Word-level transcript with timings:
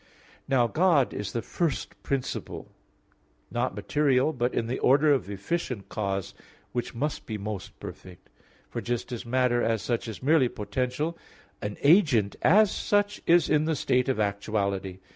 Now 0.47 0.65
God 0.65 1.13
is 1.13 1.31
the 1.31 1.43
first 1.43 2.01
principle, 2.01 2.71
not 3.51 3.75
material, 3.75 4.33
but 4.33 4.51
in 4.51 4.65
the 4.65 4.79
order 4.79 5.11
of 5.13 5.29
efficient 5.29 5.89
cause, 5.89 6.33
which 6.71 6.95
must 6.95 7.27
be 7.27 7.37
most 7.37 7.79
perfect. 7.79 8.27
For 8.71 8.81
just 8.81 9.11
as 9.11 9.27
matter, 9.27 9.61
as 9.61 9.83
such, 9.83 10.07
is 10.07 10.23
merely 10.23 10.49
potential, 10.49 11.19
an 11.61 11.77
agent, 11.83 12.35
as 12.41 12.71
such, 12.71 13.21
is 13.27 13.47
in 13.47 13.65
the 13.65 13.75
state 13.75 14.09
of 14.09 14.19
actuality. 14.19 15.01